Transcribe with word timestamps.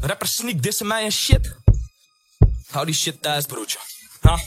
Rappers 0.00 0.36
sneak 0.36 0.62
dissen 0.62 0.86
mij 0.86 1.04
en 1.04 1.12
shit. 1.12 1.56
Hou 2.70 2.86
die 2.86 2.94
shit 2.94 3.22
thuis, 3.22 3.46
broertje. 3.46 3.78
Ha? 4.20 4.38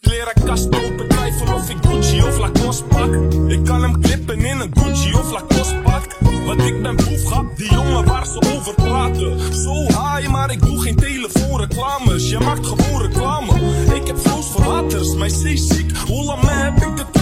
Klerenkast 0.00 0.64
open, 0.64 1.08
twijfel 1.08 1.54
of 1.54 1.70
ik 1.70 1.76
Gucci 1.86 2.22
of 2.22 2.38
Lacoste 2.38 2.84
pak. 2.84 3.14
Ik 3.48 3.64
kan 3.64 3.82
hem 3.82 4.00
klippen 4.00 4.40
in 4.44 4.60
een 4.60 4.70
Gucci 4.78 5.14
of 5.14 5.30
Lacoste 5.30 5.80
pak. 5.82 6.16
Want 6.44 6.60
ik 6.62 6.82
ben 6.82 6.96
boefgrap, 6.96 7.56
die 7.56 7.70
jongen 7.72 8.04
waar 8.04 8.26
ze 8.26 8.54
over 8.54 8.74
praten. 8.74 9.54
Zo 9.54 9.74
high, 9.74 10.28
maar 10.28 10.50
ik 10.50 10.60
doe 10.60 10.82
geen 10.82 10.96
telefoonreclames. 10.96 12.28
Je 12.28 12.38
maakt 12.38 12.66
gewoon 12.66 13.02
reclame. 13.02 13.52
Ik 13.94 14.06
heb 14.06 14.18
flows 14.18 14.46
voor 14.46 14.62
haters, 14.62 15.14
mijn 15.14 15.30
zeeziek. 15.30 15.96
Holland 15.96 16.42
mij 16.42 16.54
heb 16.54 16.76
ik 16.76 16.98
het 16.98 17.21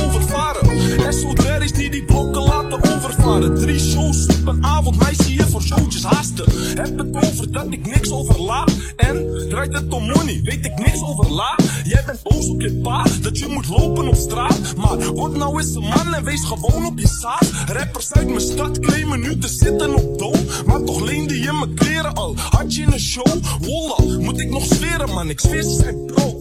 overvaren. 3.31 3.55
Drie 3.61 3.79
shows 3.79 4.27
op 4.27 4.47
een 4.47 4.65
avond, 4.65 4.99
mij 4.99 5.15
zie 5.15 5.35
je 5.35 5.47
voor 5.47 5.63
showtjes 5.63 6.03
haasten. 6.03 6.45
Heb 6.75 6.99
het 6.99 7.17
over 7.27 7.53
dat 7.53 7.67
ik 7.71 7.87
niks 7.87 8.11
overlaat. 8.11 8.73
En 8.97 9.47
draait 9.49 9.75
het 9.75 9.93
om 9.93 10.03
money, 10.07 10.41
weet 10.43 10.65
ik 10.65 10.79
niks 10.79 11.03
over 11.03 11.33
la. 11.33 11.59
Jij 11.85 12.03
bent 12.07 12.23
boos 12.23 12.49
op 12.49 12.61
je 12.61 12.73
pa, 12.83 13.07
dat 13.23 13.39
je 13.39 13.47
moet 13.47 13.69
lopen 13.69 14.09
op 14.09 14.15
straat. 14.15 14.77
Maar 14.77 15.13
word 15.13 15.37
nou 15.37 15.61
eens 15.61 15.75
een 15.75 15.83
man 15.83 16.15
en 16.15 16.25
wees 16.25 16.45
gewoon 16.45 16.85
op 16.85 16.99
je 16.99 17.09
zaad. 17.21 17.51
Rappers 17.67 18.13
uit 18.13 18.27
mijn 18.27 18.41
stad 18.41 18.79
claimen 18.79 19.21
nu 19.21 19.39
te 19.39 19.49
zitten 19.49 19.95
op 19.95 20.19
dood. 20.19 20.67
Maar 20.67 20.83
toch 20.83 21.01
leende 21.01 21.41
je 21.41 21.53
mijn 21.53 21.75
kleren 21.75 22.15
al. 22.15 22.35
Had 22.37 22.75
je 22.75 22.83
een 22.83 23.01
show? 23.01 23.27
Wolla, 23.61 24.19
moet 24.25 24.41
ik 24.41 24.51
nog 24.51 24.65
zweren 24.65 25.09
man, 25.09 25.31
ik 25.31 25.41
zweer 25.41 25.63
ze 25.63 25.75
zijn 25.75 26.07
pro. 26.07 26.40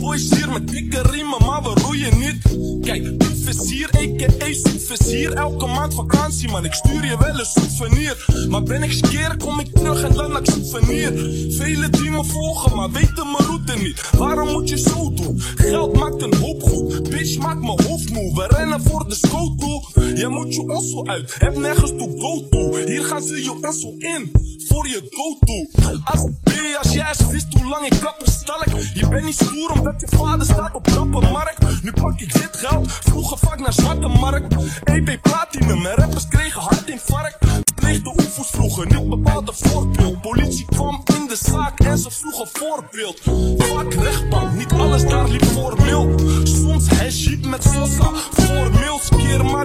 Boys 0.00 0.30
hier 0.30 0.50
met 0.52 0.68
dikke 0.68 1.02
riemen, 1.02 1.44
maar 1.46 1.62
we 1.62 1.80
roeien 1.80 2.18
niet. 2.18 2.38
Kijk, 2.84 3.04
een 3.04 3.36
vizier, 3.44 3.90
a.k.a. 3.96 4.70
vizier. 4.78 5.32
Elke 5.32 5.66
maand 5.66 5.94
vakantie, 5.94 6.48
man, 6.48 6.64
ik 6.64 6.72
stuur 6.72 7.04
je 7.04 7.16
wel 7.18 7.38
een 7.38 7.44
souvenir. 7.44 8.46
Maar 8.48 8.62
ben 8.62 8.82
ik 8.82 8.92
skeer, 8.92 9.36
kom 9.36 9.60
ik 9.60 9.68
terug 9.74 10.02
en 10.02 10.14
dan 10.14 10.36
ik 10.36 10.50
souvenir. 10.50 11.12
Vele 11.52 11.90
die 11.90 12.10
me 12.10 12.24
volgen, 12.24 12.76
maar 12.76 12.90
weten 12.90 13.30
mijn 13.32 13.44
route 13.46 13.74
niet. 13.78 14.10
Waarom 14.16 14.48
moet 14.48 14.68
je 14.68 14.78
zo 14.78 15.12
doen? 15.14 15.40
Geld 15.40 15.96
maakt 15.96 16.22
een 16.22 16.34
hoop 16.34 16.62
goed. 16.62 17.10
Bitch, 17.10 17.38
maakt 17.38 17.60
mijn 17.60 17.82
hoofd 17.86 18.10
moe. 18.10 18.34
We 18.34 18.46
rennen 18.56 18.82
voor 18.82 19.08
de 19.08 19.14
schotel. 19.14 19.88
Je 20.14 20.28
moet 20.28 20.54
je 20.54 20.60
ossel 20.60 21.06
uit, 21.06 21.34
heb 21.38 21.56
nergens 21.56 21.90
toe 21.90 22.20
go 22.20 22.48
toe. 22.50 22.82
Hier 22.86 23.04
gaan 23.04 23.22
ze 23.22 23.42
je 23.42 23.66
ossel 23.68 23.94
in, 23.98 24.32
voor 24.78 24.88
je 24.88 25.06
go 25.10 25.38
toe. 25.40 25.68
Als 26.04 26.30
B, 26.42 26.50
als 26.82 26.92
jij 26.92 27.14
wist 27.30 27.46
hoe 27.54 27.68
lang 27.68 27.86
ik 27.86 28.00
kapper 28.00 28.28
stel 28.28 28.62
ik. 28.64 28.90
Je 28.94 29.08
bent 29.08 29.24
niet 29.24 29.34
stoer 29.34 29.70
omdat 29.70 30.00
je 30.00 30.16
vader 30.16 30.46
staat 30.46 30.74
op 30.74 30.86
markt. 31.20 31.82
Nu 31.82 31.92
pak 31.92 32.20
ik 32.20 32.32
dit 32.32 32.48
geld, 32.52 32.92
vroeger 32.92 33.38
vaak 33.38 33.58
naar 33.58 33.72
zwarte 33.72 34.08
markt. 34.08 34.54
EP 34.84 35.18
Platinum 35.22 35.86
en 35.86 35.94
rappers 35.94 36.28
kregen 36.28 36.60
hartinfarct. 36.60 37.38
Pleegde 37.74 38.08
oefens 38.08 38.48
vroeger, 38.50 38.86
niet 38.86 39.08
bepaald 39.08 39.48
een 39.48 39.68
voorbeeld. 39.68 40.20
Politie 40.20 40.64
kwam 40.64 41.02
in 41.14 41.26
de 41.28 41.36
zaak 41.36 41.78
en 41.80 41.98
ze 41.98 42.10
vroegen 42.10 42.48
voorbeeld. 42.52 43.20
Vaak 43.56 43.94
rechtbank, 43.94 44.52
niet 44.52 44.72
alles 44.72 45.06
daar 45.06 45.28
liep 45.28 45.44
formeel. 45.44 46.14
Soms 46.42 46.88
haship 46.88 47.46
met 47.46 47.62
Sosa, 47.62 48.10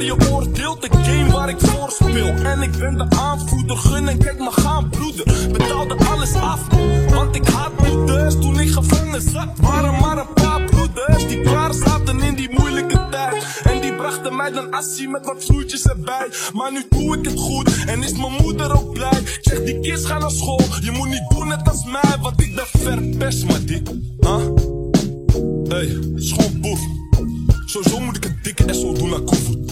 je 0.06 0.30
oordeelt 0.32 0.82
de 0.82 0.90
game 0.92 1.32
waar 1.32 1.50
ik 1.50 1.60
voor 1.60 1.92
speel. 1.92 2.28
En 2.28 2.62
ik 2.62 2.72
ben 2.78 2.98
de 2.98 3.06
aanvoerder, 3.10 3.78
gun 3.78 4.08
en 4.08 4.18
kijk 4.18 4.40
me 4.40 4.52
gaan 4.52 4.90
broeder. 4.90 5.26
Betaalde 5.52 5.96
alles 5.96 6.34
af, 6.34 6.62
want 7.10 7.36
ik 7.36 7.48
haat 7.48 7.72
moeders. 7.88 8.34
Toen 8.34 8.60
ik 8.60 8.72
gevangen 8.72 9.22
zat, 9.22 9.48
waren 9.62 10.00
maar 10.00 10.18
een 10.18 10.34
paar 10.34 10.64
broeders 10.64 11.28
die 11.28 11.42
klaar 11.42 11.74
zaten 11.74 12.20
in 12.20 12.36
die 12.36 12.50
moeilijke 12.60 13.08
tijd. 13.12 13.62
En 13.64 13.82
die 13.82 13.96
brachten 13.96 14.36
mij 14.36 14.52
dan 14.52 14.72
assie 14.72 15.10
met 15.10 15.26
wat 15.26 15.44
vloeitjes 15.44 15.86
erbij. 15.86 16.28
Maar 16.54 16.72
nu 16.72 16.86
doe 16.90 17.18
ik 17.18 17.26
het 17.26 17.40
goed 17.40 17.86
en 17.86 18.04
is 18.04 18.18
mijn 18.18 18.34
moeder 18.42 18.76
ook 18.78 18.94
blij. 18.94 19.18
Ik 19.18 19.40
zeg 19.42 19.64
die 19.64 19.80
kids 19.80 20.06
gaan 20.06 20.20
naar 20.20 20.32
school, 20.32 20.62
je 20.82 20.92
moet 20.92 21.10
niet 21.10 21.30
doen 21.30 21.48
net 21.48 21.70
als 21.70 21.86
mij, 21.86 22.18
want 22.22 22.42
ik 22.42 22.56
ben 22.56 22.66
verpest, 22.68 23.46
maar 23.46 23.66
die. 23.66 23.82
Huh? 24.20 24.48
Hey, 25.68 25.98
schoolboef. 26.16 26.80
Sowieso 27.66 28.00
moet 28.00 28.16
ik 28.16 28.26
een 28.26 28.40
dikke 28.42 28.74
SO 28.74 28.94
doen 28.94 29.10
naar 29.10 29.22
Koevoet. 29.22 29.63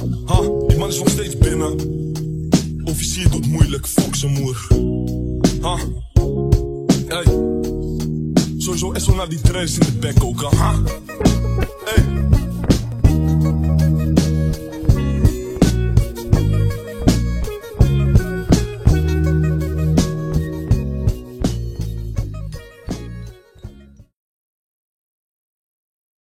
Is 0.92 0.98
nog 0.98 1.10
steeds 1.10 1.38
binnen. 1.38 1.76
Officier 2.84 3.30
doet 3.30 3.48
moeilijk, 3.48 3.88
fuck 3.88 4.16
zijn 4.16 4.32
moer. 4.32 4.68
Ha, 5.62 5.78
hey. 7.08 7.24
Sowieso 8.58 8.94
SO 8.94 9.16
naar 9.16 9.30
die 9.30 9.42
dreis 9.42 9.74
in 9.74 9.80
de 9.80 9.92
bek 10.00 10.24
ook, 10.24 10.42
ha. 10.42 10.82
Hey. 11.86 12.04